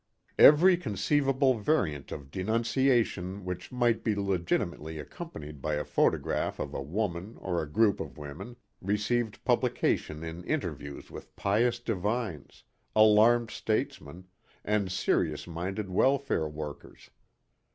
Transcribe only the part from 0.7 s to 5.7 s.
conceivable variant of denunciation which might be legitimately accompanied